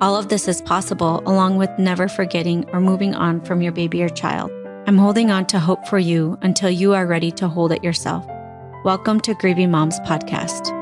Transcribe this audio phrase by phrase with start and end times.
[0.00, 4.00] all of this is possible along with never forgetting or moving on from your baby
[4.00, 4.50] or child.
[4.86, 8.24] I'm holding on to hope for you until you are ready to hold it yourself.
[8.84, 10.72] Welcome to Grieving Moms Podcast.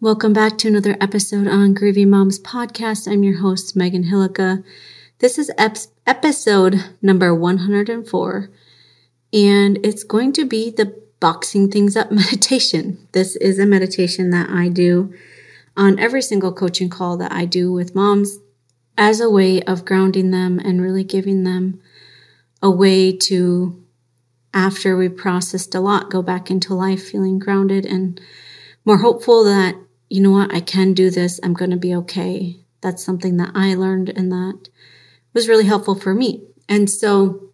[0.00, 3.10] Welcome back to another episode on Grieving Moms Podcast.
[3.10, 4.62] I'm your host, Megan Hilukka.
[5.18, 8.50] This is ep- episode number 104,
[9.32, 13.06] and it's going to be the boxing things up meditation.
[13.12, 15.14] This is a meditation that I do
[15.76, 18.38] on every single coaching call that I do with moms
[18.96, 21.80] as a way of grounding them and really giving them
[22.62, 23.84] a way to,
[24.54, 28.20] after we processed a lot, go back into life feeling grounded and
[28.84, 29.76] more hopeful that,
[30.08, 31.38] you know what, I can do this.
[31.42, 32.56] I'm going to be okay.
[32.80, 34.68] That's something that I learned and that
[35.34, 36.42] was really helpful for me.
[36.68, 37.45] And so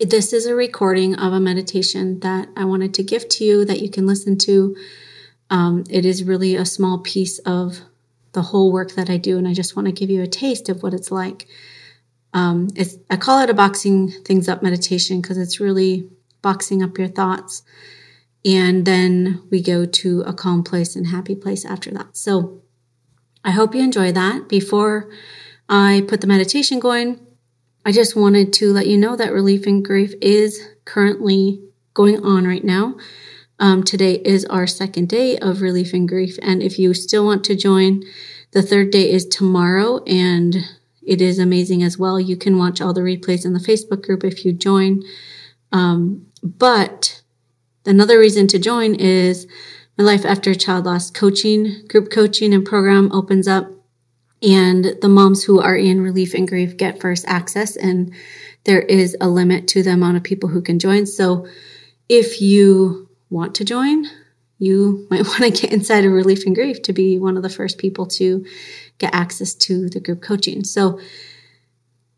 [0.00, 3.80] this is a recording of a meditation that I wanted to give to you that
[3.80, 4.76] you can listen to.
[5.50, 7.80] Um, it is really a small piece of
[8.32, 10.68] the whole work that I do, and I just want to give you a taste
[10.68, 11.48] of what it's like.
[12.32, 16.08] Um, it's, I call it a boxing things up meditation because it's really
[16.42, 17.62] boxing up your thoughts.
[18.44, 22.16] And then we go to a calm place and happy place after that.
[22.16, 22.62] So
[23.42, 24.48] I hope you enjoy that.
[24.48, 25.10] Before
[25.68, 27.18] I put the meditation going,
[27.84, 31.62] I just wanted to let you know that Relief and Grief is currently
[31.94, 32.96] going on right now.
[33.58, 36.38] Um, today is our second day of Relief and Grief.
[36.42, 38.02] And if you still want to join,
[38.52, 40.56] the third day is tomorrow and
[41.02, 42.20] it is amazing as well.
[42.20, 45.02] You can watch all the replays in the Facebook group if you join.
[45.72, 47.22] Um, but
[47.86, 49.46] another reason to join is
[49.96, 53.70] my Life After Child Loss coaching, group coaching and program opens up
[54.42, 58.12] and the moms who are in relief and grief get first access and
[58.64, 61.06] there is a limit to the amount of people who can join.
[61.06, 61.46] So
[62.08, 64.06] if you want to join
[64.58, 67.48] you might want to get inside of relief and grief to be one of the
[67.48, 68.44] first people to
[68.98, 70.64] get access to the group coaching.
[70.64, 71.00] So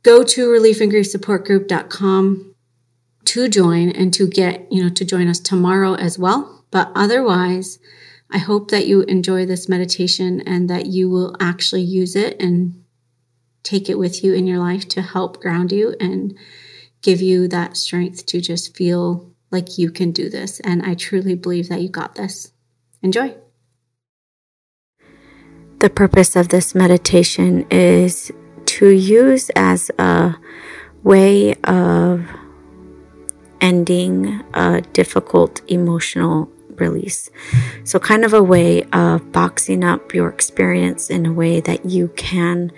[0.03, 2.55] go to reliefandgriefsupportgroup.com
[3.27, 6.65] to join and to get you know to join us tomorrow as well.
[6.71, 7.79] But otherwise
[8.33, 12.85] I hope that you enjoy this meditation and that you will actually use it and
[13.63, 16.37] take it with you in your life to help ground you and
[17.03, 20.61] give you that strength to just feel like you can do this.
[20.61, 22.53] And I truly believe that you got this.
[23.03, 23.35] Enjoy.
[25.81, 28.31] The purpose of this meditation is
[28.67, 30.37] to use as a
[31.03, 32.27] way of
[33.61, 37.31] ending a difficult emotional release.
[37.85, 42.09] So, kind of a way of boxing up your experience in a way that you
[42.17, 42.73] can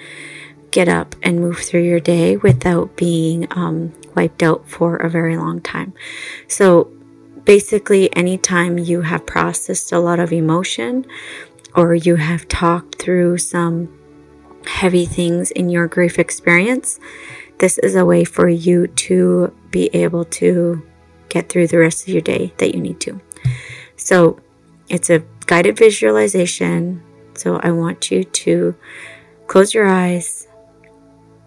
[0.71, 5.37] get up and move through your day without being um, wiped out for a very
[5.37, 5.93] long time.
[6.49, 6.91] So,
[7.45, 11.07] basically, anytime you have processed a lot of emotion
[11.75, 13.99] or you have talked through some
[14.67, 16.99] heavy things in your grief experience,
[17.59, 20.83] this is a way for you to be able to
[21.29, 23.21] get through the rest of your day that you need to.
[23.97, 24.41] So
[24.89, 27.03] it's a guided visualization.
[27.35, 28.75] So I want you to
[29.47, 30.47] close your eyes,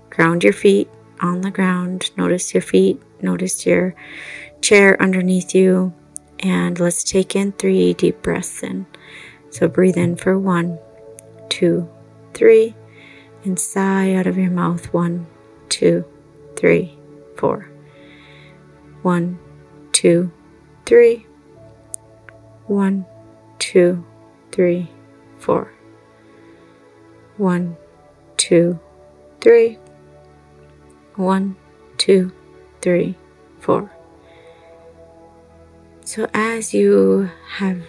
[0.09, 0.89] ground your feet
[1.21, 3.95] on the ground, notice your feet, notice your
[4.61, 5.93] chair underneath you,
[6.39, 8.85] and let's take in three deep breaths in.
[9.49, 10.79] So breathe in for one,
[11.49, 11.89] two,
[12.33, 12.75] three,
[13.43, 15.27] and sigh out of your mouth one,
[15.69, 16.03] two,
[16.55, 16.97] three,
[17.37, 17.69] four.
[19.01, 19.39] One,
[19.91, 20.31] two,
[20.85, 21.24] three.
[22.67, 23.05] One,
[23.59, 24.03] two,
[24.51, 24.89] three,
[25.37, 25.71] four.
[27.37, 27.77] One,
[28.37, 28.79] two,
[29.39, 29.77] three.
[31.15, 31.55] One,
[31.97, 32.31] two,
[32.81, 33.15] three,
[33.59, 33.91] four.
[36.03, 37.81] So, as you have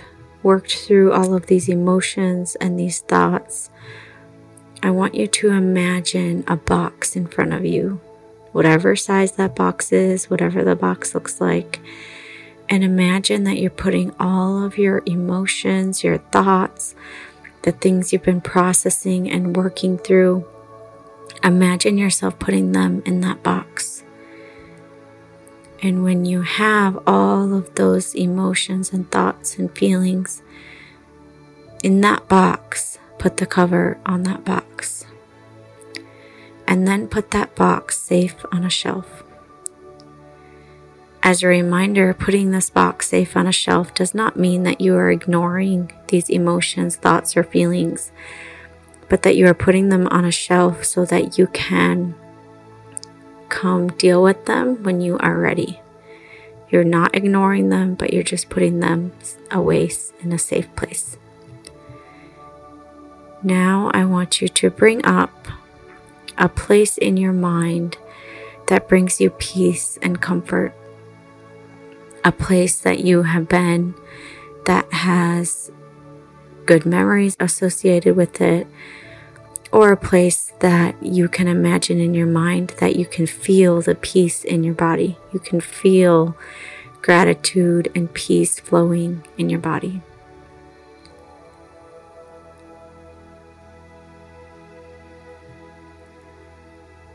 [0.42, 3.70] worked through all of these emotions and these thoughts,
[4.82, 8.00] I want you to imagine a box in front of you,
[8.52, 11.80] whatever size that box is, whatever the box looks like
[12.68, 16.94] and imagine that you're putting all of your emotions, your thoughts,
[17.62, 20.46] the things you've been processing and working through.
[21.44, 24.02] Imagine yourself putting them in that box.
[25.82, 30.42] And when you have all of those emotions and thoughts and feelings
[31.84, 35.04] in that box, put the cover on that box.
[36.68, 39.22] and then put that box safe on a shelf.
[41.26, 44.94] As a reminder, putting this box safe on a shelf does not mean that you
[44.94, 48.12] are ignoring these emotions, thoughts, or feelings,
[49.08, 52.14] but that you are putting them on a shelf so that you can
[53.48, 55.80] come deal with them when you are ready.
[56.70, 59.10] You're not ignoring them, but you're just putting them
[59.50, 59.90] away
[60.20, 61.16] in a safe place.
[63.42, 65.48] Now, I want you to bring up
[66.38, 67.98] a place in your mind
[68.68, 70.72] that brings you peace and comfort,
[72.26, 73.94] a place that you have been
[74.64, 75.70] that has
[76.66, 78.66] good memories associated with it,
[79.70, 83.94] or a place that you can imagine in your mind that you can feel the
[83.94, 85.16] peace in your body.
[85.32, 86.36] You can feel
[87.00, 90.02] gratitude and peace flowing in your body.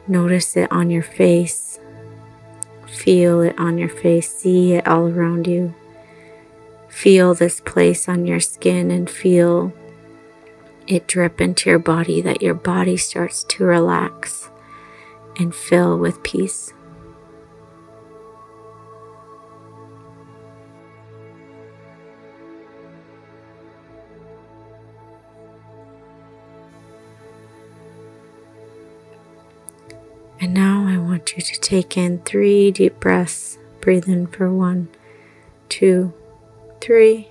[0.07, 1.81] Notice it on your face.
[3.01, 4.31] Feel it on your face.
[4.31, 5.73] See it all around you.
[6.87, 9.73] Feel this place on your skin and feel
[10.85, 14.51] it drip into your body that your body starts to relax
[15.35, 16.73] and fill with peace.
[30.39, 30.80] And now
[31.21, 33.59] want you to take in three deep breaths.
[33.79, 34.89] Breathe in four one,
[35.69, 36.13] two,
[36.81, 37.29] three.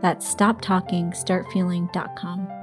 [0.00, 2.55] That's stoptalkingstartfeeling.com.